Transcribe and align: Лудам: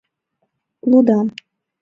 Лудам: 0.89 1.27